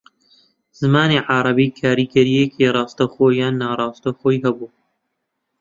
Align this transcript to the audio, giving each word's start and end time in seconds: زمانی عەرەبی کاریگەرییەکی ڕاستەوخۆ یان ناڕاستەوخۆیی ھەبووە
زمانی 0.79 1.19
عەرەبی 1.29 1.75
کاریگەرییەکی 1.79 2.73
ڕاستەوخۆ 2.75 3.27
یان 3.39 3.53
ناڕاستەوخۆیی 3.61 4.43
ھەبووە 4.45 4.69